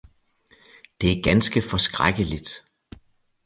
Det 1.01 1.11
er 1.17 1.21
ganske 1.23 1.61
forskrækkeligt 1.61 2.49